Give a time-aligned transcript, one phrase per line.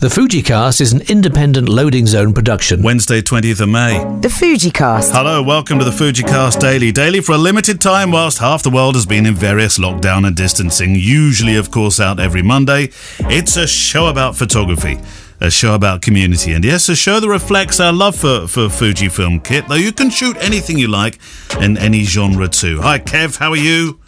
[0.00, 2.82] The Fujicast is an independent loading zone production.
[2.82, 3.98] Wednesday, 20th of May.
[4.22, 5.10] The Fujicast.
[5.12, 6.90] Hello, welcome to the Fujicast Daily.
[6.90, 10.34] Daily for a limited time whilst half the world has been in various lockdown and
[10.34, 12.88] distancing, usually, of course, out every Monday.
[13.18, 14.98] It's a show about photography.
[15.42, 19.44] A show about community, and yes, a show that reflects our love for, for Fujifilm
[19.44, 21.18] kit, though you can shoot anything you like
[21.60, 22.80] in any genre too.
[22.80, 24.00] Hi, Kev, how are you?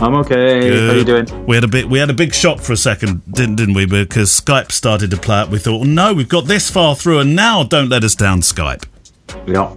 [0.00, 0.60] I'm okay.
[0.60, 0.90] Good.
[0.90, 1.46] How you doing?
[1.46, 1.88] We had a bit.
[1.88, 3.86] We had a big shock for a second, didn't didn't we?
[3.86, 5.50] Because Skype started to play up.
[5.50, 8.84] We thought, no, we've got this far through, and now don't let us down, Skype.
[9.46, 9.74] Yeah.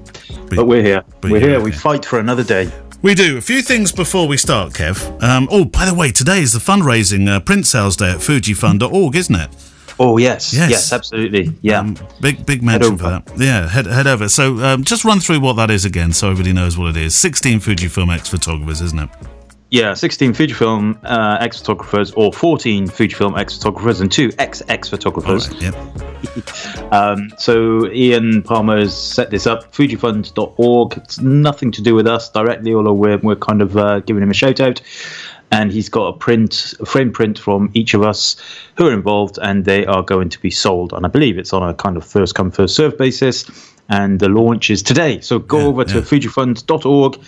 [0.49, 1.03] But we're here.
[1.21, 1.59] but we're here.
[1.59, 2.71] We fight for another day.
[3.01, 3.37] We do.
[3.37, 5.21] A few things before we start, Kev.
[5.21, 9.15] Um, oh, by the way, today is the fundraising uh, print sales day at fujifund.org,
[9.15, 9.49] isn't it?
[9.99, 10.53] Oh yes.
[10.53, 10.69] Yes.
[10.69, 10.93] Yes.
[10.93, 11.53] absolutely.
[11.61, 11.79] Yeah.
[11.79, 13.23] Um, big big mention for over.
[13.25, 13.37] that.
[13.37, 14.29] Yeah, head, head over.
[14.29, 17.15] So um, just run through what that is again so everybody knows what it is.
[17.15, 19.09] 16 Fujifilm X photographers, isn't it?
[19.69, 19.93] Yeah.
[19.93, 25.47] 16 Fujifilm uh, X photographers, or 14 Fujifilm X photographers, and two XX photographers.
[25.49, 25.75] All right, yep.
[26.91, 29.73] Um, so Ian Palmer has set this up.
[29.73, 30.97] Fujifund.org.
[30.97, 34.31] It's nothing to do with us directly, although we're we're kind of uh, giving him
[34.31, 34.81] a shout out.
[35.51, 38.35] And he's got a print, a frame print from each of us
[38.77, 40.93] who are involved, and they are going to be sold.
[40.93, 43.45] And I believe it's on a kind of first come first serve basis.
[43.89, 45.21] And the launch is today.
[45.21, 46.01] So go Yeah, over to yeah.
[46.01, 47.19] fujifund.org,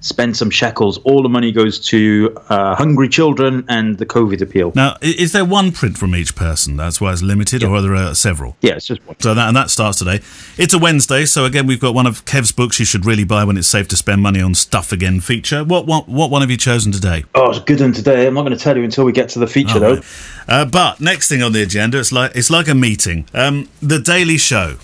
[0.00, 0.98] spend some shekels.
[0.98, 4.72] All the money goes to uh, hungry children and the COVID appeal.
[4.74, 6.76] Now, is there one print from each person?
[6.76, 8.56] That's why it's limited, or are there uh, several?
[8.60, 9.16] Yeah, it's just one.
[9.20, 10.20] So that and that starts today.
[10.56, 13.44] It's a Wednesday, so again we've got one of Kev's books you should really buy
[13.44, 15.64] when it's safe to spend money on stuff again feature.
[15.64, 17.24] What what what one have you chosen today?
[17.34, 18.26] Oh, it's a good one today.
[18.26, 20.00] I'm not going to tell you until we get to the feature, though.
[20.48, 23.26] Uh, but next thing on the agenda, it's like it's like a meeting.
[23.34, 24.76] Um, the Daily Show.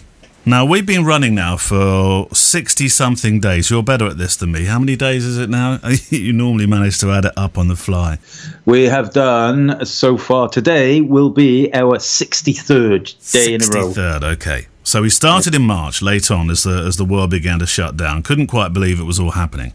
[0.44, 3.70] Now we've been running now for sixty something days.
[3.70, 4.64] You're better at this than me.
[4.64, 5.78] How many days is it now?
[6.10, 8.18] you normally manage to add it up on the fly.
[8.64, 13.92] We have done so far today will be our 63rd day in a row.
[13.92, 14.66] 63rd, okay.
[14.82, 17.96] So we started in March, late on, as the as the world began to shut
[17.96, 18.24] down.
[18.24, 19.72] Couldn't quite believe it was all happening.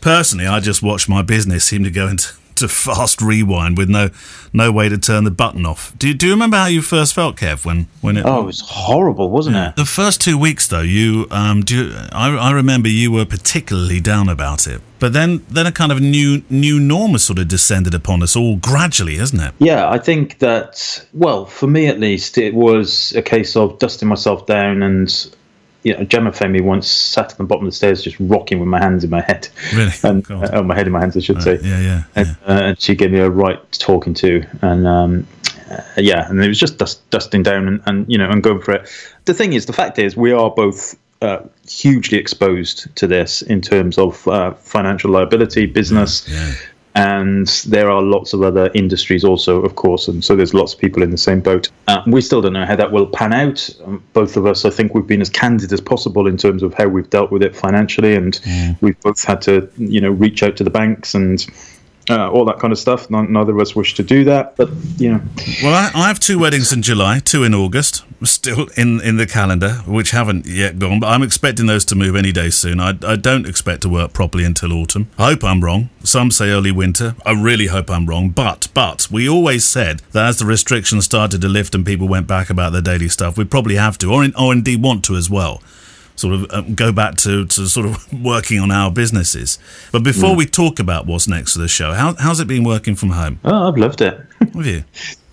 [0.00, 4.10] Personally, I just watched my business seem to go into to fast rewind with no
[4.52, 5.92] no way to turn the button off.
[5.98, 8.24] Do you, do you remember how you first felt, Kev, when when it?
[8.24, 9.76] Oh, it was horrible, wasn't it?
[9.76, 11.88] The first two weeks, though, you um, do.
[11.88, 14.80] You, I, I remember you were particularly down about it.
[14.98, 18.36] But then, then a kind of new new norm has sort of descended upon us
[18.36, 19.54] all gradually, hasn't it?
[19.58, 24.08] Yeah, I think that, well, for me at least, it was a case of dusting
[24.08, 25.34] myself down and.
[25.82, 28.58] You know, Gemma found me once sat at the bottom of the stairs, just rocking
[28.58, 29.92] with my hands in my head, Really?
[30.04, 31.58] and uh, oh, my head in my hands, I should say.
[31.62, 32.02] Yeah, yeah.
[32.14, 32.34] and, yeah.
[32.46, 35.26] uh, and she gave me a right talking to, and um,
[35.70, 38.60] uh, yeah, and it was just dust, dusting down and, and you know and going
[38.60, 38.88] for it.
[39.24, 43.60] The thing is, the fact is, we are both uh, hugely exposed to this in
[43.60, 46.28] terms of uh, financial liability, business.
[46.28, 46.52] Yeah.
[46.94, 50.80] And there are lots of other industries also, of course, and so there's lots of
[50.80, 51.70] people in the same boat.
[51.86, 53.70] Uh, we still don't know how that will pan out.
[53.84, 56.74] Um, both of us, I think, we've been as candid as possible in terms of
[56.74, 58.40] how we've dealt with it financially, and
[58.80, 61.46] we've both had to, you know, reach out to the banks and
[62.10, 63.08] uh, all that kind of stuff.
[63.10, 65.20] None, neither of us wish to do that, but you know,
[65.62, 69.26] Well, I, I have two weddings in July, two in August, still in, in the
[69.26, 72.80] calendar, which haven't yet gone, but I'm expecting those to move any day soon.
[72.80, 75.10] I, I don't expect to work properly until autumn.
[75.18, 75.90] I hope I'm wrong.
[76.02, 77.14] Some say early winter.
[77.24, 78.30] I really hope I'm wrong.
[78.30, 82.26] But, but, we always said that as the restrictions started to lift and people went
[82.26, 85.16] back about their daily stuff, we'd probably have to, or, in, or indeed want to
[85.16, 85.62] as well.
[86.20, 89.58] Sort of um, go back to, to sort of working on our businesses.
[89.90, 92.94] But before we talk about what's next for the show, how, how's it been working
[92.94, 93.40] from home?
[93.44, 94.20] oh, I've loved it.
[94.54, 94.84] Have you?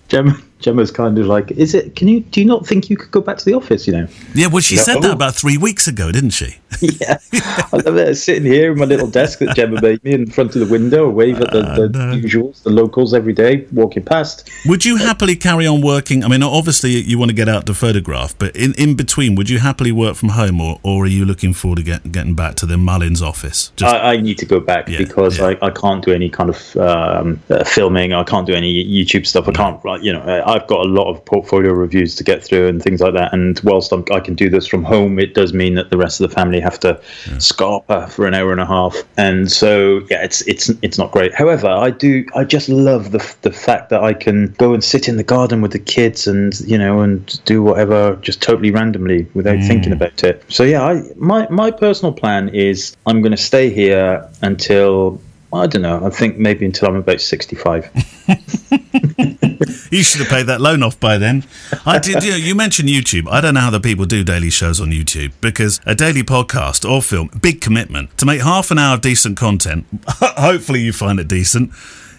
[0.08, 1.96] Gemma, Gemma's kind of like, is it?
[1.98, 2.22] Can you?
[2.22, 3.86] Do you not think you could go back to the office?
[3.86, 4.08] You know?
[4.34, 4.84] Yeah, well, she Yeah.
[4.84, 5.14] said that Oh.
[5.14, 6.56] about three weeks ago, didn't she?
[6.82, 8.16] yeah, I love it.
[8.16, 11.10] Sitting here in my little desk that Gemma made me in front of the window,
[11.10, 12.16] wave at the, the no.
[12.16, 14.50] usuals, the locals every day, walking past.
[14.66, 16.24] Would you happily carry on working?
[16.24, 19.50] I mean, obviously you want to get out to photograph, but in, in between, would
[19.50, 22.56] you happily work from home, or, or are you looking forward to get, getting back
[22.56, 23.72] to the Mullins office?
[23.76, 25.56] Just, I, I need to go back Yeah, because yeah.
[25.62, 28.14] I, I can't do any kind of um, uh, filming.
[28.14, 29.48] I can't do any YouTube stuff.
[29.48, 32.44] I can't, like, you know, uh, I've got a lot of portfolio reviews to get
[32.44, 33.34] through and things like that.
[33.34, 36.20] And whilst I'm, I can do this from home, it does mean that the rest
[36.20, 37.00] of the family have to
[37.38, 38.96] scarper for an hour and a half.
[39.18, 41.34] And so, yeah, it's it's it's not great.
[41.34, 45.08] However, I do, I just love the the fact that I can go and sit
[45.08, 49.28] in the garden with the kids and you know and do whatever just totally randomly
[49.34, 49.68] without mm.
[49.68, 50.44] thinking about it.
[50.50, 55.22] So yeah, I my my personal plan is I'm going to stay here until
[55.54, 56.06] I don't know.
[56.06, 57.90] I think maybe until I'm about 65.
[59.92, 61.46] you should have paid that loan off by then.
[61.86, 62.24] I did.
[62.24, 63.30] You, know, you mentioned YouTube.
[63.32, 66.90] I don't know how the people do daily shows on YouTube because a daily podcast
[66.90, 69.86] or film, big commitment to make half an hour of decent content.
[70.08, 71.72] hopefully, you find it decent.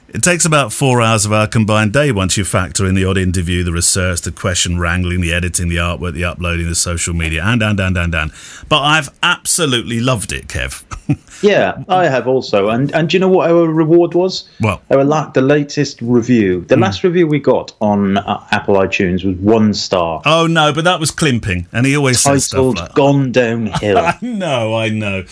[0.09, 3.19] It takes about four hours of our combined day once you factor in the odd
[3.19, 7.43] interview, the research, the question wrangling, the editing, the artwork, the uploading, the social media,
[7.45, 8.33] and, and, and, and, and.
[8.71, 10.88] But I've absolutely loved it, Kev.
[11.43, 12.69] Yeah, I have also.
[12.69, 14.49] And and do you know what our reward was?
[14.61, 16.83] Well, our la- the latest review, the mm.
[16.83, 20.21] last review we got on uh, Apple iTunes was one star.
[20.27, 23.99] Oh no, but that was Climping, and he always Titled, says stuff like "Gone Downhill."
[23.99, 25.23] I know, I know.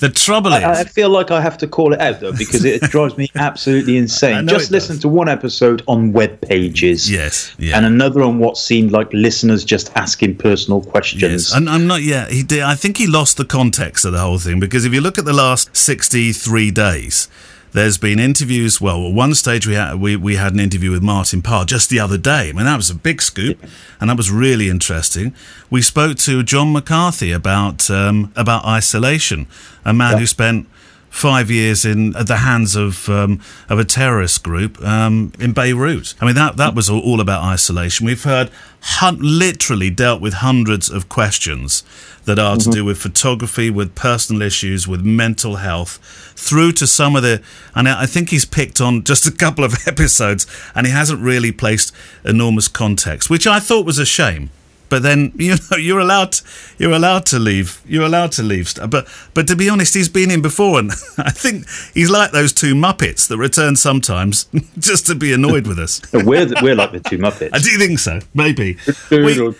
[0.00, 2.64] The trouble I, is, I feel like I have to call it out though because
[2.64, 4.48] it drives me absolutely insane.
[4.48, 7.76] Just listen to one episode on web pages, yes, yeah.
[7.76, 11.22] and another on what seemed like listeners just asking personal questions.
[11.22, 11.54] Yes.
[11.54, 12.02] And I'm not.
[12.02, 12.62] Yeah, he did.
[12.62, 15.25] I think he lost the context of the whole thing because if you look at
[15.26, 17.28] the last 63 days.
[17.72, 18.80] There's been interviews.
[18.80, 21.90] Well, at one stage we had we, we had an interview with Martin Parr just
[21.90, 22.48] the other day.
[22.48, 23.62] I mean, that was a big scoop,
[24.00, 25.34] and that was really interesting.
[25.68, 29.46] We spoke to John McCarthy about um, about isolation,
[29.84, 30.18] a man yeah.
[30.20, 30.68] who spent
[31.16, 33.40] five years in at the hands of um,
[33.70, 36.14] of a terrorist group um, in Beirut.
[36.20, 38.04] I mean that that was all, about isolation.
[38.04, 41.82] We've heard hun- literally dealt with hundreds of questions
[42.26, 42.70] that are mm-hmm.
[42.70, 45.98] to do with photography, with personal issues, with mental health,
[46.36, 47.42] through to some of the.
[47.74, 51.50] And I think he's picked on just a couple of episodes, and he hasn't really
[51.50, 54.50] placed enormous context, which I thought was a shame
[54.88, 56.44] but then you know you're allowed to,
[56.78, 57.80] you're allowed to leave.
[57.86, 61.30] You're allowed to leave but but to be honest he's been in before and i
[61.30, 64.46] think he's like those two muppets that return sometimes
[64.78, 66.00] just to be annoyed with us.
[66.12, 67.50] We're we're like the two muppets.
[67.52, 68.20] I do think so.
[68.34, 68.76] Maybe.
[69.10, 69.52] We, do,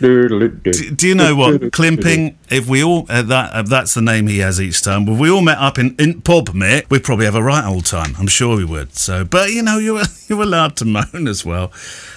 [0.94, 1.60] do, you know what?
[1.72, 5.08] Klimping if we all uh, that uh, that's the name he has each time.
[5.08, 7.86] If we all met up in, in pub mate we'd probably have a right old
[7.86, 8.14] time.
[8.18, 8.94] I'm sure we would.
[8.96, 11.72] So but you know you're you're allowed to moan as well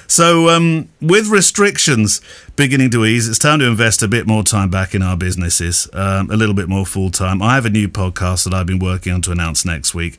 [0.09, 2.19] so, um, with restrictions
[2.55, 5.87] beginning to ease, it's time to invest a bit more time back in our businesses,
[5.93, 7.43] um, a little bit more full time.
[7.43, 10.17] I have a new podcast that I've been working on to announce next week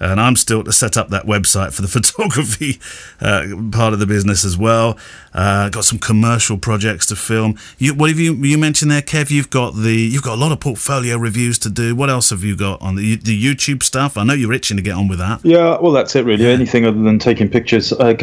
[0.00, 2.80] and I'm still to set up that website for the photography
[3.20, 4.98] uh, part of the business as well.
[5.32, 7.58] Uh, got some commercial projects to film.
[7.78, 9.30] You, what have you you mentioned there, Kev?
[9.30, 11.96] You've got the you've got a lot of portfolio reviews to do.
[11.96, 14.16] What else have you got on the the YouTube stuff?
[14.16, 15.44] I know you're itching to get on with that.
[15.44, 16.46] Yeah, well, that's it really.
[16.46, 18.14] Anything other than taking pictures, uh,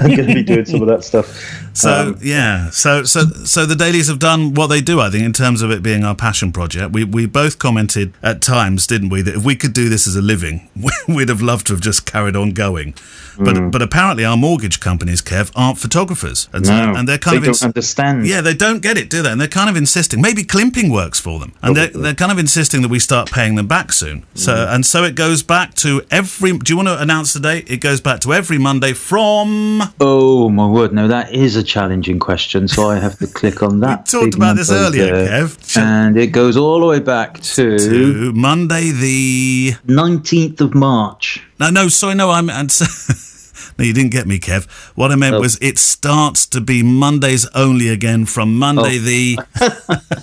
[0.00, 1.26] I'm going to be doing some of that stuff.
[1.74, 5.00] So um, yeah, so so so the dailies have done what they do.
[5.00, 8.40] I think in terms of it being our passion project, we we both commented at
[8.40, 10.68] times, didn't we, that if we could do this as a living,
[11.18, 12.94] we'd have loved to have just carried on going.
[13.38, 13.70] But mm.
[13.70, 17.44] but apparently our mortgage companies, Kev, aren't photographers, and, no, and they're kind they of
[17.44, 18.26] don't ins- understand.
[18.26, 19.30] Yeah, they don't get it, do they?
[19.30, 20.20] And they're kind of insisting.
[20.20, 23.54] Maybe Klimping works for them, and they're, they're kind of insisting that we start paying
[23.56, 24.24] them back soon.
[24.34, 24.74] So mm.
[24.74, 26.56] and so it goes back to every.
[26.58, 27.70] Do you want to announce the date?
[27.70, 29.82] It goes back to every Monday from.
[30.00, 30.92] Oh my word!
[30.92, 32.68] No, that is a challenging question.
[32.68, 34.08] So I have to click on that.
[34.12, 35.44] we talked about this earlier, there.
[35.44, 41.42] Kev, and it goes all the way back to, to Monday the nineteenth of March.
[41.58, 42.50] No, no, sorry, no, I'm.
[42.50, 42.72] And
[43.78, 44.66] no, you didn't get me, Kev.
[44.96, 45.40] What I meant oh.
[45.40, 49.00] was it starts to be Mondays only again from Monday oh.
[49.00, 49.38] the.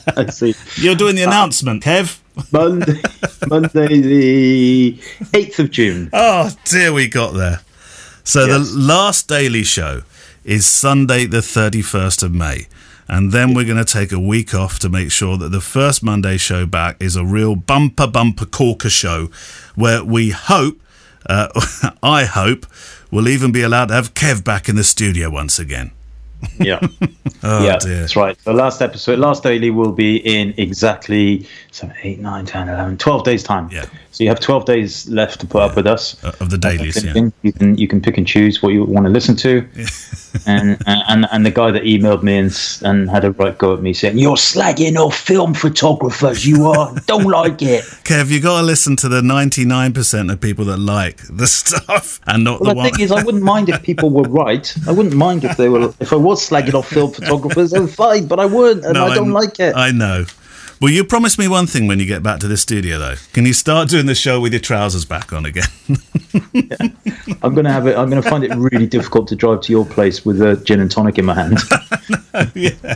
[0.18, 0.56] I see.
[0.76, 2.20] You're doing the uh, announcement, Kev.
[2.52, 3.02] Monday,
[3.48, 5.00] Monday the
[5.34, 6.10] eighth of June.
[6.14, 7.62] Oh dear, we got there.
[8.24, 8.72] So yes.
[8.72, 10.04] the last daily show
[10.44, 12.68] is Sunday, the thirty-first of May.
[13.08, 16.02] And then we're going to take a week off to make sure that the first
[16.02, 19.30] Monday show back is a real bumper bumper corker show
[19.76, 20.80] where we hope
[21.28, 21.48] uh,
[22.04, 22.66] I hope
[23.10, 25.92] we'll even be allowed to have Kev back in the studio once again.
[26.60, 26.80] Yeah.
[27.44, 28.00] oh, yeah, dear.
[28.02, 28.38] that's right.
[28.40, 33.24] The last episode, last daily will be in exactly 7, 8, 9, 10, 11, 12
[33.24, 33.70] days' time.
[33.72, 33.86] Yeah.
[34.12, 35.66] So you have 12 days left to put yeah.
[35.66, 36.22] up with us.
[36.24, 37.30] Uh, of the dailies, yeah.
[37.44, 39.68] You can, you can pick and choose what you want to listen to.
[40.46, 42.52] and, and and the guy that emailed me and,
[42.84, 46.94] and had a right go at me saying, You're slagging off film photographers, you are.
[47.08, 47.84] Don't like it.
[48.04, 52.44] Kev, you got to listen to the 99% of people that like the stuff and
[52.44, 52.92] not well, the, the one.
[52.92, 54.74] thing is, I wouldn't mind if people were right.
[54.88, 58.28] I wouldn't mind if they were, if I was slagging off film photographers, I'm fine,
[58.28, 59.76] but I wouldn't, and no, I don't I, like it.
[59.76, 60.26] I know.
[60.82, 63.14] Well, you promise me one thing when you get back to the studio, though.
[63.34, 65.68] Can you start doing the show with your trousers back on again?
[66.54, 66.76] yeah.
[67.44, 67.96] I'm gonna have it.
[67.96, 70.90] I'm gonna find it really difficult to drive to your place with a gin and
[70.90, 71.60] tonic in my hand.
[72.34, 72.96] no, yeah.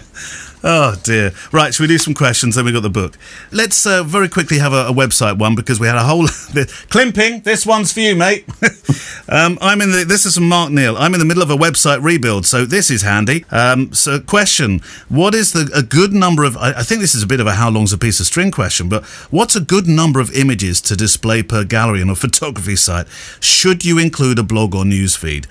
[0.64, 1.32] Oh dear.
[1.52, 2.56] Right, should we do some questions?
[2.56, 3.18] Then we got the book.
[3.52, 6.24] Let's uh, very quickly have a, a, website one because we had a whole
[6.90, 7.44] Klimping.
[7.44, 8.46] This one's for you, mate.
[9.30, 10.06] um, I'm in the.
[10.08, 10.98] This is from Mark Neal.
[10.98, 13.46] I'm in the middle of a website rebuild, so this is handy.
[13.52, 16.58] Um, so, question: What is the a good number of?
[16.58, 18.52] I, I think this is a bit of a how long's a piece of string
[18.52, 22.76] question, but what's a good number of images to display per gallery on a photography
[22.76, 23.08] site?
[23.40, 25.48] Should you include a blog or news feed?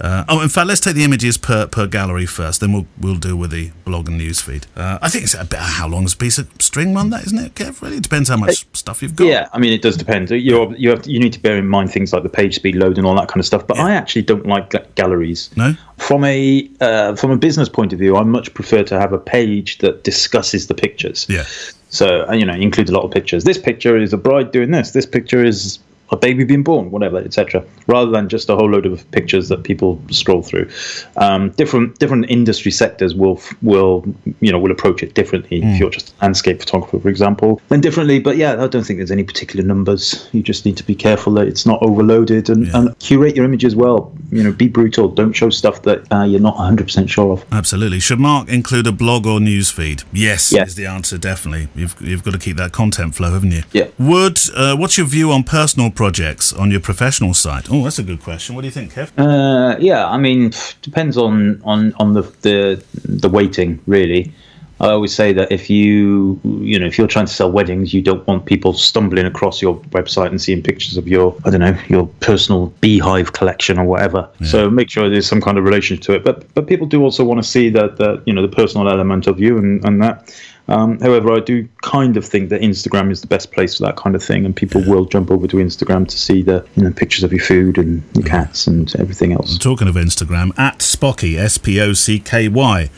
[0.00, 2.60] Uh, oh, in fact, let's take the images per, per gallery first.
[2.60, 4.64] Then we'll we'll deal with the blog and newsfeed.
[4.76, 7.10] Uh, I think it's a bit of how long is a piece of string one
[7.10, 7.54] that isn't it?
[7.54, 7.80] Kev?
[7.82, 9.26] Really it depends how much it, stuff you've got.
[9.26, 10.30] Yeah, I mean it does depend.
[10.30, 12.98] You you have you need to bear in mind things like the page speed load
[12.98, 13.66] and all that kind of stuff.
[13.66, 13.84] But yeah.
[13.84, 15.50] I actually don't like galleries.
[15.56, 15.74] No.
[15.98, 19.18] From a uh, from a business point of view, I much prefer to have a
[19.18, 21.26] page that discusses the pictures.
[21.28, 21.44] Yeah.
[21.90, 23.44] So uh, you know, includes a lot of pictures.
[23.44, 24.92] This picture is a bride doing this.
[24.92, 25.78] This picture is
[26.12, 27.64] a baby being born, whatever, etc.
[27.86, 30.68] Rather than just a whole load of pictures that people scroll through.
[31.16, 34.04] Um, different different industry sectors will will
[34.40, 35.62] you know will approach it differently.
[35.62, 35.74] Mm.
[35.74, 38.20] If you're just a landscape photographer, for example, then differently.
[38.20, 40.28] But yeah, I don't think there's any particular numbers.
[40.32, 42.76] You just need to be careful that it's not overloaded and, yeah.
[42.76, 44.12] and curate your images well.
[44.30, 45.08] You know, be brutal.
[45.08, 47.44] Don't show stuff that uh, you're not 100 percent sure of.
[47.50, 48.00] Absolutely.
[48.00, 50.02] Should Mark include a blog or news feed?
[50.12, 50.68] Yes, yes.
[50.68, 51.16] is the answer.
[51.16, 51.68] Definitely.
[51.74, 53.62] You've you've got to keep that content flow, haven't you?
[53.72, 53.88] Yeah.
[53.98, 57.68] Would uh, what's your view on personal projects on your professional site?
[57.70, 58.56] Oh, that's a good question.
[58.56, 59.08] What do you think, Kev?
[59.16, 60.50] Uh, yeah, I mean,
[60.88, 62.82] depends on on on the the
[63.22, 64.32] the weighting really.
[64.80, 68.02] I always say that if you you know if you're trying to sell weddings, you
[68.02, 71.78] don't want people stumbling across your website and seeing pictures of your I don't know
[71.88, 74.28] your personal beehive collection or whatever.
[74.40, 74.46] Yeah.
[74.48, 76.24] So make sure there's some kind of relationship to it.
[76.24, 79.26] But but people do also want to see that that you know the personal element
[79.26, 80.34] of you and and that.
[80.68, 83.96] Um, however, I do kind of think that Instagram is the best place for that
[83.96, 84.90] kind of thing, and people yeah.
[84.90, 88.02] will jump over to Instagram to see the you know, pictures of your food and
[88.14, 89.58] your cats and everything else.
[89.58, 92.90] Talking of Instagram, at Spocky, S P O C K Y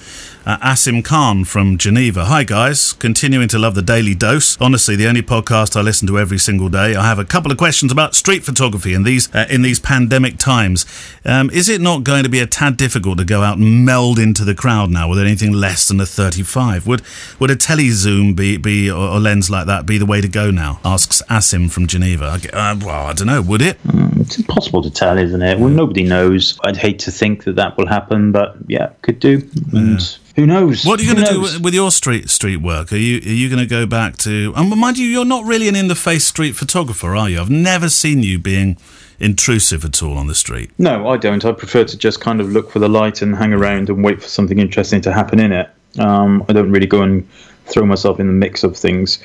[0.46, 2.26] uh, Asim Khan from Geneva.
[2.26, 2.92] Hi, guys.
[2.92, 4.60] Continuing to love the Daily Dose.
[4.60, 6.94] Honestly, the only podcast I listen to every single day.
[6.94, 10.36] I have a couple of questions about street photography in these uh, in these pandemic
[10.38, 10.84] times.
[11.24, 14.18] Um, is it not going to be a tad difficult to go out and meld
[14.18, 16.86] into the crowd now with anything less than a 35?
[16.86, 17.02] Would
[17.38, 20.50] would a telezoom be, be or, or lens like that be the way to go
[20.50, 20.80] now?
[20.84, 22.38] Asks Asim from Geneva.
[22.52, 23.40] Uh, well, I don't know.
[23.40, 23.82] Would it?
[23.84, 25.58] Mm, it's impossible to tell, isn't it?
[25.58, 26.58] Well, nobody knows.
[26.64, 29.48] I'd hate to think that that will happen, but yeah, could do.
[29.72, 30.84] And yeah who knows?
[30.84, 32.92] What are you going to do with your street street work?
[32.92, 34.52] Are you are you going to go back to?
[34.56, 37.40] And mind you, you're not really an in the face street photographer, are you?
[37.40, 38.76] I've never seen you being
[39.20, 40.70] intrusive at all on the street.
[40.78, 41.44] No, I don't.
[41.44, 44.20] I prefer to just kind of look for the light and hang around and wait
[44.20, 45.70] for something interesting to happen in it.
[45.98, 47.28] Um, I don't really go and
[47.66, 49.20] throw myself in the mix of things.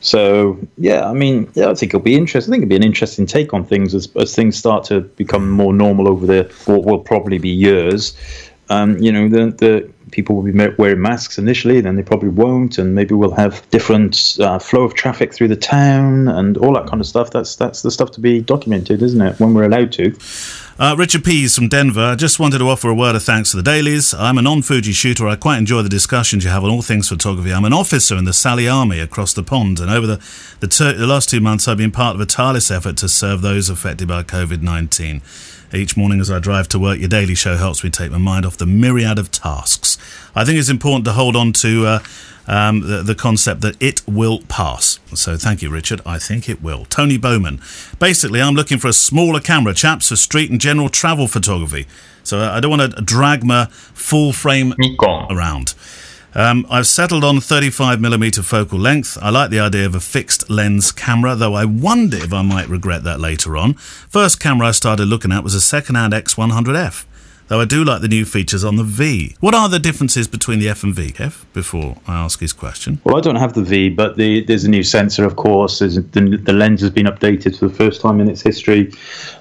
[0.00, 2.52] So yeah, I mean, yeah, I think it'll be interesting.
[2.52, 5.50] I think it'll be an interesting take on things as as things start to become
[5.50, 8.16] more normal over the what will probably be years.
[8.70, 12.78] Um, you know, the the people will be wearing masks initially, then they probably won't,
[12.78, 16.86] and maybe we'll have different uh, flow of traffic through the town and all that
[16.86, 17.30] kind of stuff.
[17.30, 19.38] That's that's the stuff to be documented, isn't it?
[19.40, 20.14] When we're allowed to.
[20.80, 22.00] Uh, Richard Pease from Denver.
[22.00, 24.14] I just wanted to offer a word of thanks to the dailies.
[24.14, 25.26] I'm a non Fuji shooter.
[25.26, 27.52] I quite enjoy the discussions you have on all things photography.
[27.52, 30.24] I'm an officer in the Sally Army across the pond, and over the,
[30.60, 33.42] the, ter- the last two months, I've been part of a tireless effort to serve
[33.42, 35.20] those affected by COVID 19.
[35.72, 38.46] Each morning as I drive to work, your daily show helps me take my mind
[38.46, 39.97] off the myriad of tasks.
[40.38, 41.98] I think it's important to hold on to uh,
[42.46, 45.00] um, the, the, concept that it will pass.
[45.12, 46.00] So thank you, Richard.
[46.06, 46.84] I think it will.
[46.84, 47.60] Tony Bowman.
[47.98, 51.88] Basically, I'm looking for a smaller camera, chaps, for street and general travel photography.
[52.22, 54.74] So I don't want to drag my full frame
[55.28, 55.74] around.
[56.36, 59.18] Um, I've settled on 35mm focal length.
[59.20, 62.68] I like the idea of a fixed lens camera, though I wonder if I might
[62.68, 63.74] regret that later on.
[63.74, 67.06] First camera I started looking at was a second-hand X100F
[67.48, 69.34] though I do like the new features on the V.
[69.40, 73.00] What are the differences between the F and V, Kev, before I ask his question?
[73.04, 75.80] Well, I don't have the V, but the, there's a new sensor, of course.
[75.80, 75.88] The,
[76.42, 78.92] the, lens has been updated for the first time in its history.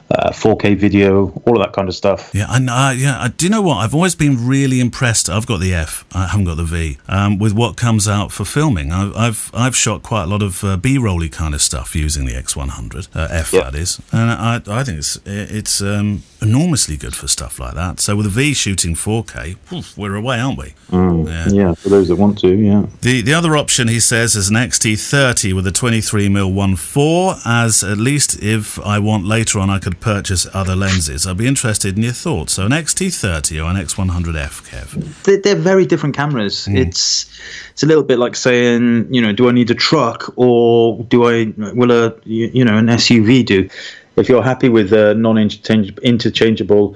[0.10, 2.32] Uh, 4K video, all of that kind of stuff.
[2.34, 3.78] Yeah, and uh, yeah, do you know what?
[3.78, 5.30] I've always been really impressed.
[5.30, 6.98] I've got the F, I haven't got the V.
[7.10, 10.64] Um, with what comes out for filming, I've I've, I've shot quite a lot of
[10.64, 14.84] uh, B-rolly kind of stuff using the X100 uh, F, that is, and I I
[14.86, 18.00] think it's it's um, enormously good for stuff like that.
[18.00, 20.74] So with a V shooting 4K, we're away, aren't we?
[20.90, 21.48] Mm, yeah.
[21.50, 21.74] yeah.
[21.74, 22.86] for those that want to, yeah.
[23.02, 27.98] The the other option he says is an XT30 with a 23mm 1.4, as at
[27.98, 31.26] least if I want later on, I could purchase other lenses.
[31.28, 32.54] I'd be interested in your thoughts.
[32.54, 35.44] So an XT30 or an X100F, Kev?
[35.44, 36.68] They're, very different cameras.
[36.68, 36.78] Mm.
[36.78, 37.30] It's
[37.72, 41.28] it's a little bit like saying, you know, do I need a truck or do
[41.28, 43.70] I will a you know an SUV do?
[44.16, 46.96] If you're happy with a non-interchangeable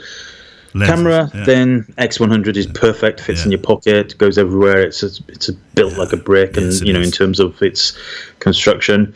[0.74, 1.44] Lenses, camera, yeah.
[1.44, 3.20] then X100 is perfect.
[3.20, 3.46] Fits yeah.
[3.46, 4.82] in your pocket, goes everywhere.
[4.82, 6.00] It's a, it's a built yeah.
[6.00, 7.08] like a brick, and yes, you know is.
[7.08, 7.98] in terms of its
[8.40, 9.14] construction.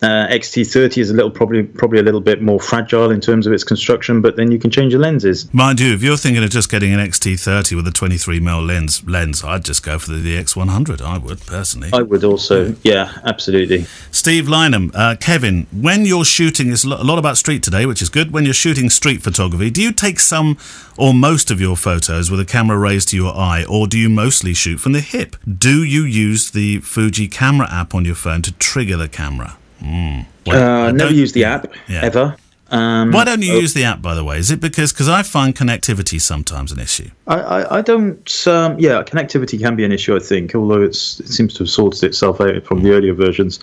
[0.00, 3.52] Uh, XT30 is a little probably probably a little bit more fragile in terms of
[3.52, 5.52] its construction, but then you can change the lenses.
[5.52, 9.02] Mind you, if you're thinking of just getting an XT30 with a 23 mm lens,
[9.08, 11.00] lens, I'd just go for the, the X100.
[11.00, 11.90] I would personally.
[11.92, 13.86] I would also, yeah, absolutely.
[14.12, 18.08] Steve Lynham, uh, Kevin, when you're shooting, it's a lot about street today, which is
[18.08, 18.30] good.
[18.30, 20.58] When you're shooting street photography, do you take some
[20.96, 24.08] or most of your photos with a camera raised to your eye, or do you
[24.08, 25.36] mostly shoot from the hip?
[25.46, 29.56] Do you use the Fuji camera app on your phone to trigger the camra?
[29.80, 30.26] Mm.
[30.46, 32.00] Well, uh, never use the app yeah.
[32.02, 32.36] ever.
[32.70, 34.38] Um, Why don't you use the app, by the way?
[34.38, 37.10] Is it because because I find connectivity sometimes an issue?
[37.26, 38.46] I, I, I don't.
[38.46, 40.14] Um, yeah, connectivity can be an issue.
[40.14, 43.58] I think, although it's it seems to have sorted itself out from the earlier versions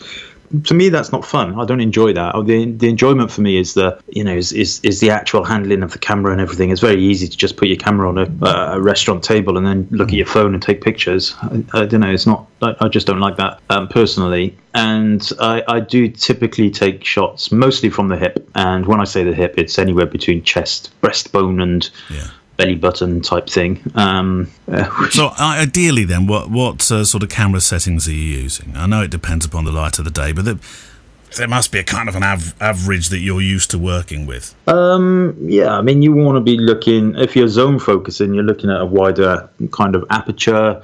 [0.63, 1.59] to me that's not fun.
[1.59, 2.35] I don't enjoy that.
[2.35, 5.43] Oh, the, the enjoyment for me is the you know is, is, is the actual
[5.43, 6.69] handling of the camera and everything.
[6.69, 8.45] It's very easy to just put your camera on a,
[8.75, 11.35] a restaurant table and then look at your phone and take pictures.
[11.41, 14.57] I, I don't know it's not I, I just don't like that um, personally.
[14.74, 18.50] And I, I do typically take shots mostly from the hip.
[18.55, 23.21] And when i say the hip it's anywhere between chest breastbone and yeah belly button
[23.21, 23.81] type thing.
[23.95, 28.39] Um, uh, so uh, ideally, then, what what uh, sort of camera settings are you
[28.41, 28.74] using?
[28.75, 30.59] I know it depends upon the light of the day, but the,
[31.38, 34.55] there must be a kind of an av- average that you're used to working with.
[34.67, 38.69] Um, yeah, I mean, you want to be looking if you're zone focusing, you're looking
[38.69, 40.81] at a wider kind of aperture.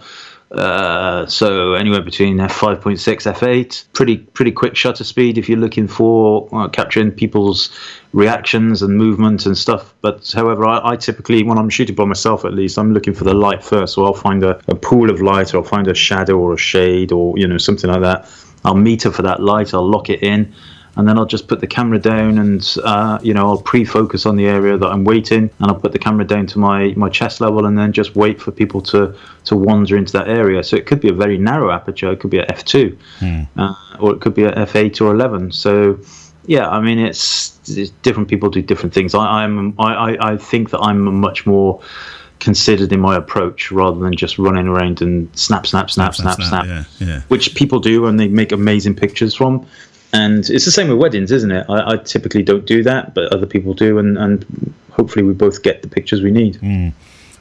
[0.52, 6.50] Uh, so anywhere between f5.6 f8 pretty pretty quick shutter speed if you're looking for
[6.52, 7.70] uh, capturing people's
[8.14, 9.94] reactions and movement and stuff.
[10.02, 13.24] But however I, I, typically when i'm shooting by myself at least i'm looking for
[13.24, 13.96] the light first.
[13.96, 16.58] So i'll find a, a pool of light or i'll find a shadow or a
[16.58, 18.30] shade or you know something like that.
[18.64, 20.54] I'll meter for that light i'll lock it in
[20.98, 24.36] and then I'll just put the camera down and uh, you know I'll pre-focus on
[24.36, 27.40] the area that I'm waiting and I'll put the camera down to my my chest
[27.42, 29.16] level and then just wait for people to
[29.46, 30.64] to wander into that area.
[30.64, 33.60] So it could be a very narrow aperture it could be a f2 hmm.
[33.60, 35.98] uh, or it could be a f8 or 11 so
[36.46, 40.72] yeah I mean it's, it's different people do different things I, I'm I, I think
[40.72, 41.82] that I'm much more
[42.42, 46.48] considered in my approach rather than just running around and snap, snap, snap, snap, snap,
[46.48, 47.22] snap, snap yeah, yeah.
[47.30, 49.66] which people do and they make amazing pictures from.
[50.12, 51.66] And it's the same with weddings, isn't it?
[51.70, 55.64] I, I, typically don't do that, but other people do, and, and hopefully we both
[55.64, 56.56] get the pictures we need.
[56.56, 56.92] Mm.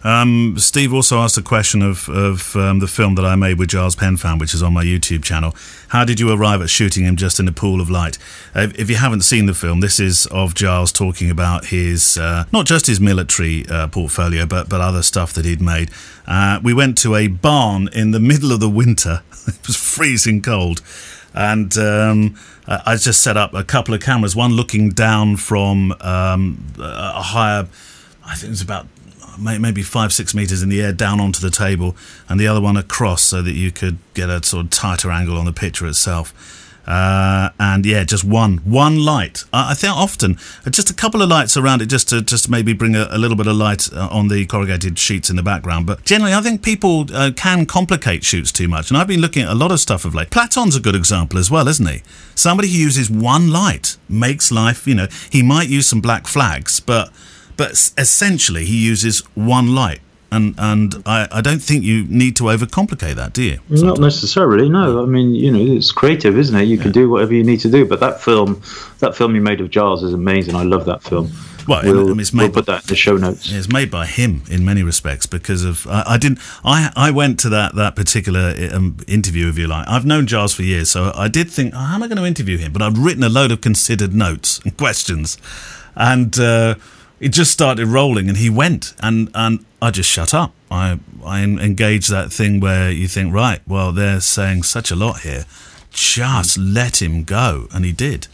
[0.03, 3.69] Um, Steve also asked a question of, of um, the film that I made with
[3.69, 5.55] Giles Penfound, which is on my YouTube channel.
[5.89, 8.17] How did you arrive at shooting him just in a pool of light?
[8.55, 12.45] Uh, if you haven't seen the film, this is of Giles talking about his, uh,
[12.53, 15.91] not just his military uh, portfolio, but, but other stuff that he'd made.
[16.27, 19.23] Uh, we went to a barn in the middle of the winter.
[19.47, 20.81] it was freezing cold
[21.35, 22.37] and um,
[22.67, 27.69] I just set up a couple of cameras, one looking down from um, a higher,
[28.25, 28.87] I think it was about
[29.41, 31.97] maybe five, six meters in the air down onto the table,
[32.29, 35.37] and the other one across so that you could get a sort of tighter angle
[35.39, 36.35] on the picture itself.
[36.87, 39.45] Uh, and yeah, just one one light.
[39.53, 42.49] I, I think often uh, just a couple of lights around it, just to just
[42.49, 45.43] maybe bring a, a little bit of light uh, on the corrugated sheets in the
[45.43, 45.87] background.
[45.87, 49.43] But generally, I think people uh, can complicate shoots too much, and I've been looking
[49.43, 50.31] at a lot of stuff of late.
[50.31, 52.03] Platon's a good example as well, isn't he?
[52.35, 54.87] Somebody who uses one light makes life.
[54.89, 57.13] You know, he might use some black flags, but
[57.61, 60.01] but essentially he uses one light
[60.33, 63.57] and and I, I don't think you need to overcomplicate that, do you?
[63.69, 63.83] Sometimes?
[63.83, 64.71] Not necessarily.
[64.71, 66.65] No, I mean you know it's creative, isn't it?
[66.65, 66.83] You yeah.
[66.85, 67.85] can do whatever you need to do.
[67.85, 68.63] But that film,
[69.01, 70.55] that film you made of Giles is amazing.
[70.55, 71.31] I love that film.
[71.69, 73.53] Well, we'll, it's made, we'll put that in the show notes.
[73.53, 77.39] It's made by him in many respects because of I, I didn't I I went
[77.41, 79.87] to that that particular um, interview if you like.
[79.87, 82.25] I've known Giles for years, so I did think, oh, how am I going to
[82.25, 82.73] interview him?
[82.73, 85.37] But I've written a load of considered notes and questions,
[85.95, 86.39] and.
[86.39, 86.77] Uh,
[87.21, 90.53] it just started rolling and he went and and I just shut up.
[90.71, 95.21] I I engaged that thing where you think, right, well, they're saying such a lot
[95.21, 95.45] here.
[95.91, 96.75] Just mm.
[96.75, 98.27] let him go, and he did.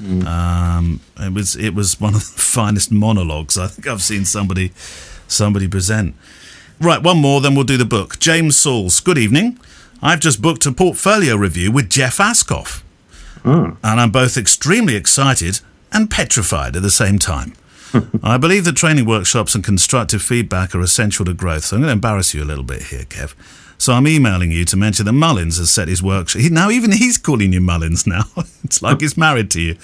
[0.00, 0.24] Mm.
[0.26, 4.72] Um, it was it was one of the finest monologues I think I've seen somebody
[5.28, 6.14] somebody present.
[6.80, 8.18] Right, one more, then we'll do the book.
[8.18, 9.58] James Sauls, good evening.
[10.02, 12.82] I've just booked a portfolio review with Jeff Ascough,
[13.44, 13.76] mm.
[13.82, 15.60] and I'm both extremely excited
[15.92, 17.54] and petrified at the same time.
[18.22, 21.64] I believe that training workshops and constructive feedback are essential to growth.
[21.64, 23.34] So I'm going to embarrass you a little bit here, Kev.
[23.78, 26.42] So I'm emailing you to mention that Mullins has set his workshop.
[26.52, 28.24] Now even he's calling you Mullins now.
[28.64, 29.76] it's like he's married to you.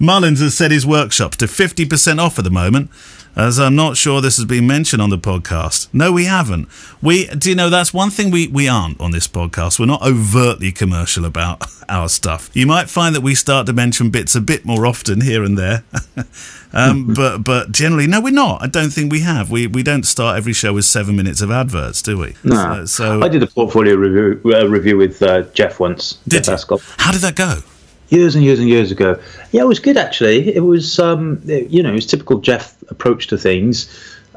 [0.00, 2.90] Mullins has set his workshops to 50% off at the moment
[3.36, 5.88] as I'm not sure this has been mentioned on the podcast.
[5.92, 6.68] No, we haven't.
[7.02, 9.78] We do you know that's one thing we, we aren't on this podcast.
[9.78, 12.50] We're not overtly commercial about our stuff.
[12.54, 15.58] You might find that we start to mention bits a bit more often here and
[15.58, 15.84] there.
[16.72, 18.62] um, but but generally, no, we're not.
[18.62, 19.50] I don't think we have.
[19.50, 22.34] We we don't start every show with seven minutes of adverts, do we?
[22.44, 22.84] No.
[22.84, 26.14] So, so I did a portfolio review uh, review with uh, Jeff once.
[26.28, 26.64] Did Jeff?
[26.98, 27.60] How did that go?
[28.08, 29.20] Years and years and years ago.
[29.52, 30.54] Yeah, it was good actually.
[30.54, 33.88] It was, um, you know, it was typical Jeff approach to things.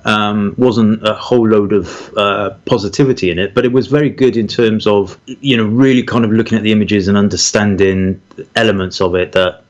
[0.08, 4.38] um, wasn't a whole load of uh, positivity in it, but it was very good
[4.38, 8.22] in terms of you know really kind of looking at the images and understanding
[8.56, 9.62] elements of it that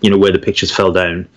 [0.00, 1.28] you know where the pictures fell down.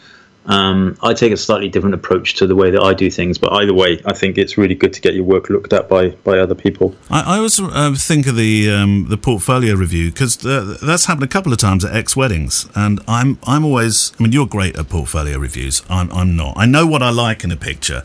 [0.45, 3.53] Um, I take a slightly different approach to the way that I do things, but
[3.53, 6.39] either way, I think it's really good to get your work looked at by, by
[6.39, 6.95] other people.
[7.09, 11.23] I, I always uh, think of the um, the portfolio review because uh, that's happened
[11.23, 14.77] a couple of times at ex weddings, and I'm I'm always I mean you're great
[14.77, 15.81] at portfolio reviews.
[15.89, 16.55] I'm I'm not.
[16.57, 18.03] I know what I like in a picture,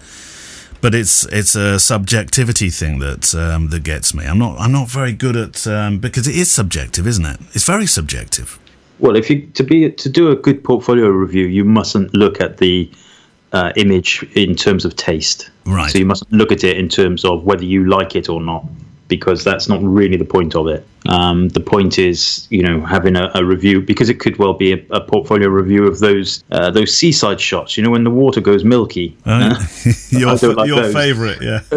[0.81, 4.27] but it's it's a subjectivity thing that um, that gets me.
[4.27, 7.41] I'm not I'm not very good at um, because it is subjective, isn't it?
[7.53, 8.59] It's very subjective.
[8.99, 12.59] Well, if you to be to do a good portfolio review, you mustn't look at
[12.59, 12.91] the
[13.53, 15.51] uh, image in terms of taste.
[15.67, 15.91] Right.
[15.91, 18.65] So you must look at it in terms of whether you like it or not,
[19.09, 20.87] because that's not really the point of it.
[21.09, 24.73] Um, the point is, you know, having a, a, review because it could well be
[24.73, 27.77] a, a portfolio review of those uh, those seaside shots.
[27.77, 29.17] You know, when the water goes milky.
[29.25, 29.55] Uh,
[30.11, 31.61] your your favourite, yeah.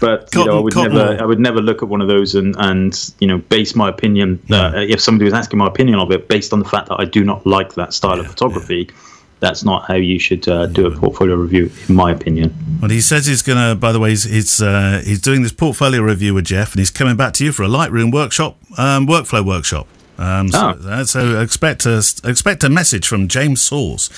[0.00, 2.34] but cotton, you know, I would never I would never look at one of those
[2.34, 6.10] and and you know base my opinion uh, if somebody was asking my opinion of
[6.10, 8.88] it based on the fact that I do not like that style yeah, of photography.
[8.88, 9.08] Yeah
[9.42, 12.54] that's not how you should uh, do a portfolio review, in my opinion.
[12.80, 13.74] Well, he says he's going to.
[13.74, 16.92] By the way, he's he's, uh, he's doing this portfolio review with Jeff, and he's
[16.92, 19.88] coming back to you for a Lightroom workshop, um, workflow workshop.
[20.22, 21.02] Um, so, oh.
[21.02, 24.08] so, expect a expect a message from James Soars.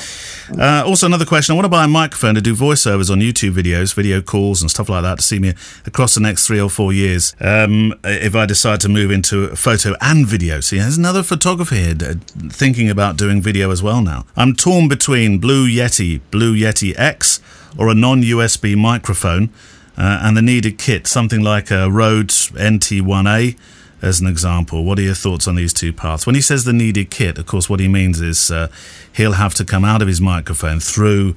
[0.59, 3.53] Uh, also, another question: I want to buy a microphone to do voiceovers on YouTube
[3.53, 5.55] videos, video calls, and stuff like that to see me
[5.87, 7.35] across the next three or four years.
[7.40, 11.95] Um, if I decide to move into photo and video, see, there's another photographer here
[11.95, 14.27] thinking about doing video as well now.
[14.37, 17.40] I'm torn between Blue Yeti, Blue Yeti X,
[17.79, 19.49] or a non-USB microphone,
[19.97, 23.57] uh, and the needed kit, something like a Rode NT1A
[24.05, 24.85] as an example.
[24.85, 26.27] What are your thoughts on these two paths?
[26.27, 28.69] When he says the needed kit, of course, what he means is uh,
[29.12, 31.37] he'll have to come out of his microphone through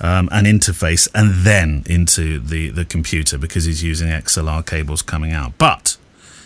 [0.00, 5.32] um, an interface and then into the, the computer because he's using XLR cables coming
[5.32, 5.52] out.
[5.58, 5.96] But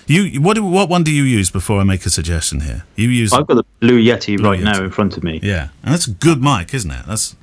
[0.06, 2.84] you, what what one do you use before I make a suggestion here?
[2.96, 3.32] You use.
[3.32, 4.64] I've got the Blue Yeti Blue right Yeti.
[4.64, 5.38] now in front of me.
[5.40, 7.06] Yeah, and that's a good mic, isn't it?
[7.06, 7.36] That's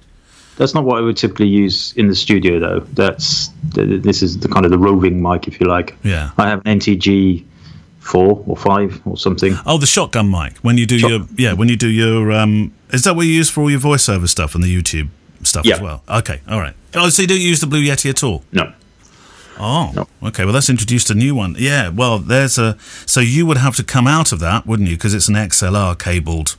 [0.58, 2.80] that's not what I would typically use in the studio, though.
[2.94, 5.96] That's this is the kind of the roving mic, if you like.
[6.04, 7.46] Yeah, I have an NTG
[8.08, 9.54] four or five or something.
[9.65, 10.58] Oh, the shotgun mic.
[10.58, 13.34] When you do Shot- your yeah, when you do your um, is that what you
[13.34, 15.10] use for all your voiceover stuff and the YouTube
[15.43, 15.76] stuff yeah.
[15.76, 16.04] as well?
[16.10, 16.74] Okay, all right.
[16.96, 18.43] Oh, so you don't use the Blue Yeti at all?
[18.52, 18.74] No.
[19.60, 20.28] Oh, no.
[20.30, 20.46] okay.
[20.46, 21.56] Well, that's introduced a new one.
[21.58, 21.89] Yeah.
[21.89, 22.78] Well, there's a.
[23.06, 24.96] So you would have to come out of that, wouldn't you?
[24.96, 26.56] Because it's an XLR cabled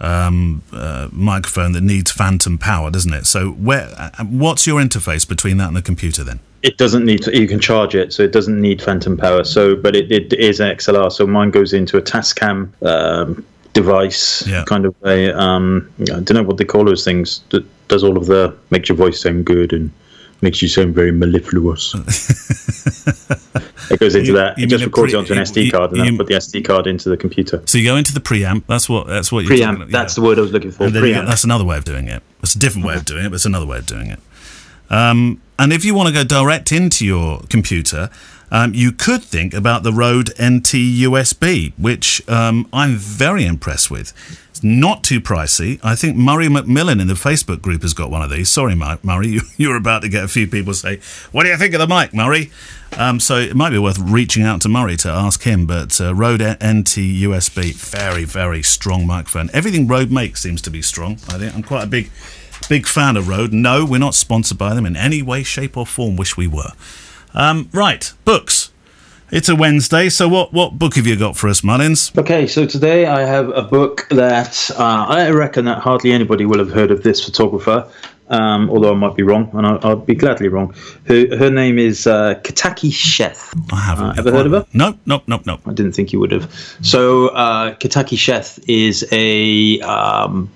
[0.00, 3.26] um, uh, microphone that needs phantom power, doesn't it?
[3.26, 3.90] So where?
[3.96, 6.40] Uh, what's your interface between that and the computer then?
[6.62, 9.42] It doesn't need to, you can charge it, so it doesn't need phantom power.
[9.42, 11.10] So, but it, it is XLR.
[11.10, 14.64] So mine goes into a Tascam um, device, yeah.
[14.64, 17.40] kind of a um, I don't know what they call those things.
[17.50, 19.90] That does all of the makes your voice sound good and
[20.40, 21.94] makes you sound very mellifluous.
[23.90, 24.58] it goes into you, that.
[24.58, 26.86] You it just records pre- onto an SD card, and then put the SD card
[26.86, 27.62] into the computer.
[27.66, 28.64] So you go into the preamp.
[28.66, 29.06] That's what.
[29.06, 29.44] That's what.
[29.46, 29.78] Preamp.
[29.78, 30.22] Talking, that's yeah.
[30.22, 30.88] the word I was looking for.
[30.88, 31.26] Preamp.
[31.26, 32.22] that's another way of doing it.
[32.42, 34.20] It's a different way of doing it, but it's another way of doing it.
[34.92, 38.10] Um, and if you want to go direct into your computer,
[38.52, 44.12] um, you could think about the Rode NT USB, which um, I'm very impressed with.
[44.50, 45.80] It's not too pricey.
[45.82, 48.50] I think Murray McMillan in the Facebook group has got one of these.
[48.50, 51.00] Sorry, Murray, you, are about to get a few people say,
[51.32, 52.52] "What do you think of the mic, Murray?"
[52.98, 55.64] Um, so it might be worth reaching out to Murray to ask him.
[55.64, 59.48] But uh, Rode NT USB, very, very strong microphone.
[59.54, 61.12] Everything Rode makes seems to be strong.
[61.28, 62.10] I think I'm quite a big
[62.68, 63.52] Big fan of Rode.
[63.52, 66.16] No, we're not sponsored by them in any way, shape, or form.
[66.16, 66.72] Wish we were.
[67.34, 68.70] Um, right, books.
[69.30, 72.12] It's a Wednesday, so what, what book have you got for us, Mullins?
[72.18, 76.58] Okay, so today I have a book that uh, I reckon that hardly anybody will
[76.58, 77.90] have heard of this photographer,
[78.28, 80.74] um, although I might be wrong, and I'll, I'll be gladly wrong.
[81.06, 83.58] Her, her name is uh, Ketaki Sheth.
[83.72, 84.66] I haven't uh, ever heard of her.
[84.74, 85.58] No, no, no, no.
[85.64, 86.52] I didn't think you would have.
[86.82, 90.50] So uh, Ketaki Sheth is a um,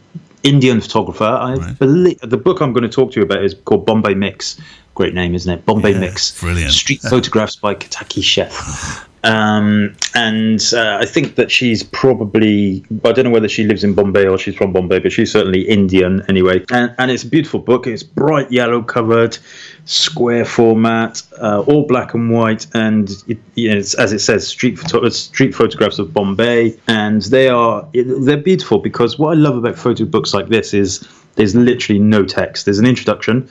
[0.47, 1.25] Indian photographer.
[1.25, 1.79] I right.
[1.79, 4.61] believe the book I'm going to talk to you about is called Bombay Mix.
[4.95, 5.67] Great name, isn't it?
[5.67, 6.41] Bombay yeah, Mix.
[6.41, 6.73] Brilliant.
[6.73, 9.07] Street photographs by Ketaki Sheth.
[9.27, 13.93] Um, and uh, I think that she's probably, I don't know whether she lives in
[13.93, 16.65] Bombay or she's from Bombay, but she's certainly Indian anyway.
[16.71, 17.89] And, and it's a beautiful book.
[17.89, 19.37] It's bright yellow covered,
[19.85, 22.69] square format, uh, all black and white.
[22.75, 26.79] And it, you know, as it says, street, photo- street photographs of Bombay.
[26.87, 31.07] And they are, they're beautiful because what I love about photo books like this is
[31.35, 32.65] there's literally no text.
[32.65, 33.51] There's an introduction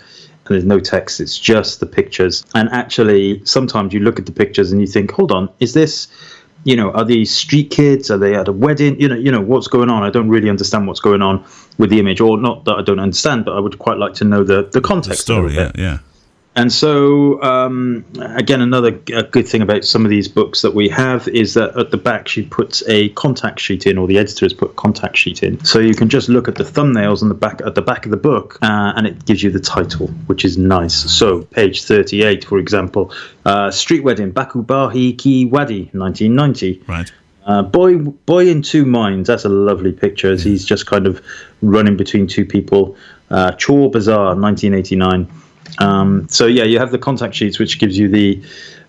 [0.53, 1.19] there's no text.
[1.19, 2.45] It's just the pictures.
[2.53, 6.07] And actually, sometimes you look at the pictures and you think, hold on, is this,
[6.63, 8.11] you know, are these street kids?
[8.11, 8.99] Are they at a wedding?
[8.99, 10.03] You know, you know what's going on.
[10.03, 11.45] I don't really understand what's going on
[11.77, 14.23] with the image, or not that I don't understand, but I would quite like to
[14.23, 15.25] know the the context.
[15.27, 15.99] The story, yeah, yeah.
[16.55, 21.27] And so um, again, another good thing about some of these books that we have
[21.27, 24.53] is that at the back she puts a contact sheet in, or the editor has
[24.53, 27.35] put a contact sheet in, so you can just look at the thumbnails on the
[27.35, 30.45] back at the back of the book, uh, and it gives you the title, which
[30.45, 30.95] is nice.
[31.11, 33.13] So page thirty-eight, for example,
[33.45, 36.81] uh, Street Wedding, Bakubahi Ki Wadi, nineteen ninety.
[36.87, 37.11] Right.
[37.45, 39.27] Uh, boy, boy in two minds.
[39.27, 40.31] That's a lovely picture.
[40.31, 41.23] As he's just kind of
[41.61, 42.97] running between two people.
[43.29, 45.27] Uh, Chor Bazaar, 1989.
[45.79, 48.41] Um, so yeah, you have the contact sheets, which gives you the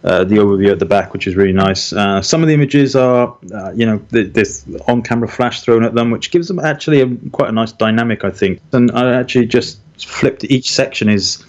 [0.04, 1.92] uh, the overview at the back, which is really nice.
[1.92, 6.12] Uh, some of the images are, uh, you know, there's on-camera flash thrown at them,
[6.12, 8.60] which gives them actually a, quite a nice dynamic, I think.
[8.72, 11.44] And I actually just flipped each section is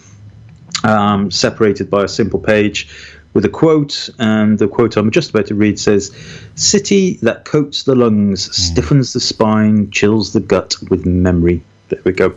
[0.84, 2.90] um, separated by a simple page
[3.34, 6.12] with a quote, and the quote I'm just about to read says,
[6.56, 12.12] "City that coats the lungs, stiffens the spine, chills the gut with memory." There we
[12.12, 12.36] go.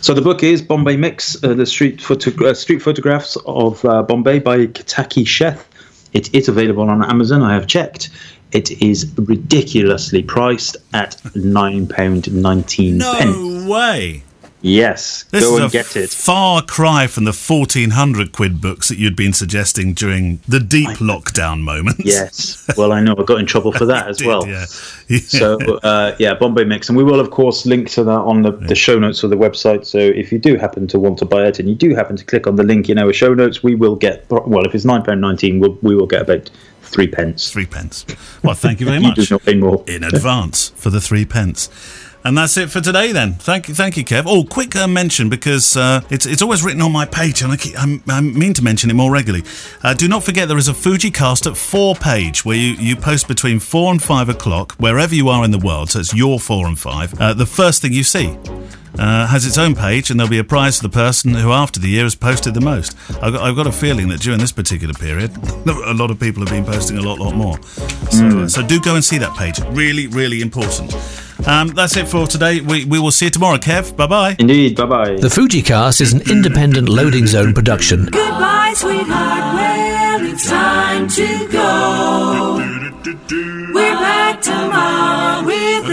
[0.00, 4.02] So the book is Bombay Mix, uh, the street, photo- uh, street photographs of uh,
[4.02, 5.64] Bombay by Ketaki Sheth.
[6.12, 7.42] It is available on Amazon.
[7.42, 8.10] I have checked.
[8.52, 12.98] It is ridiculously priced at nine pound nineteen.
[12.98, 14.22] No way.
[14.66, 16.08] Yes, This go and get it.
[16.08, 21.60] far cry from the 1400 quid books that you'd been suggesting during the deep lockdown
[21.60, 22.00] moments.
[22.02, 22.66] Yes.
[22.74, 24.46] Well, I know I got in trouble for that as Did, well.
[24.46, 24.64] yeah.
[25.08, 25.18] Yeah.
[25.18, 28.52] So uh, yeah, Bombay Mix, and we will of course link to that on the,
[28.52, 29.84] the show notes of the website.
[29.84, 32.24] So if you do happen to want to buy it, and you do happen to
[32.24, 34.64] click on the link in our show notes, we will get well.
[34.64, 36.48] If it's nine pound nineteen, we'll, we will get about
[36.84, 37.50] three pence.
[37.50, 38.06] three pence.
[38.42, 39.84] Well, thank you very You much do not pay more.
[39.86, 41.68] in advance for the three pence.
[42.26, 43.12] And that's it for today.
[43.12, 44.24] Then, thank you, thank you, Kev.
[44.26, 47.56] Oh, quick uh, mention because uh, it's it's always written on my page, and I,
[47.58, 49.44] keep, I, I mean to mention it more regularly.
[49.82, 53.28] Uh, do not forget there is a FujiCast at four page where you, you post
[53.28, 55.90] between four and five o'clock wherever you are in the world.
[55.90, 57.12] So it's your four and five.
[57.20, 58.34] Uh, the first thing you see.
[58.98, 61.80] Uh, has its own page, and there'll be a prize for the person who, after
[61.80, 62.96] the year, has posted the most.
[63.22, 66.42] I've got, I've got a feeling that during this particular period, a lot of people
[66.44, 67.60] have been posting a lot, lot more.
[68.10, 69.58] So, uh, so do go and see that page.
[69.70, 70.94] Really, really important.
[71.46, 72.60] Um, that's it for today.
[72.60, 73.96] We, we will see you tomorrow, Kev.
[73.96, 74.36] Bye bye.
[74.38, 74.76] Indeed.
[74.76, 75.14] Bye bye.
[75.16, 78.06] The Fujicast is an independent loading zone production.
[78.06, 79.54] Goodbye, sweetheart.
[79.54, 82.56] Well, it's time to go.
[83.74, 85.88] We're back tomorrow with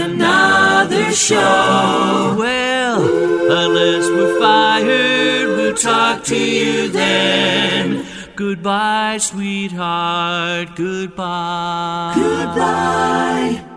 [0.92, 2.34] another show.
[2.38, 3.02] Well,
[3.50, 8.06] unless we're fired, we'll talk to you then.
[8.36, 10.74] Goodbye, sweetheart.
[10.76, 12.12] Goodbye.
[12.14, 13.71] Goodbye.